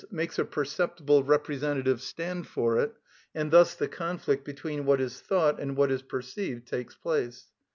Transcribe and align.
_,makes 0.11 0.39
a 0.39 0.43
perceptible 0.45 1.23
representative 1.23 2.01
stand 2.01 2.47
for 2.47 2.79
it, 2.79 2.91
and 3.35 3.51
thus 3.51 3.75
the 3.75 3.87
conflict 3.87 4.43
between 4.43 4.83
what 4.83 4.99
is 4.99 5.21
thought 5.21 5.59
and 5.59 5.77
what 5.77 5.91
is 5.91 6.01
perceived 6.01 6.67
takes 6.67 6.95
place. 6.95 7.51